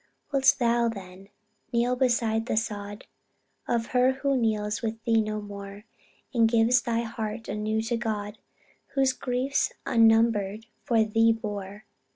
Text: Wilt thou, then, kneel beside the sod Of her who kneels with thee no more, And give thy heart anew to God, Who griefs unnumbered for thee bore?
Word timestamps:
Wilt 0.31 0.55
thou, 0.57 0.87
then, 0.89 1.29
kneel 1.71 1.95
beside 1.95 2.47
the 2.47 2.57
sod 2.57 3.05
Of 3.67 3.85
her 3.93 4.13
who 4.13 4.35
kneels 4.35 4.81
with 4.81 4.99
thee 5.03 5.21
no 5.21 5.39
more, 5.39 5.85
And 6.33 6.49
give 6.49 6.69
thy 6.83 7.01
heart 7.01 7.47
anew 7.47 7.83
to 7.83 7.97
God, 7.97 8.39
Who 8.95 9.05
griefs 9.19 9.71
unnumbered 9.85 10.65
for 10.85 11.03
thee 11.03 11.31
bore? 11.33 11.85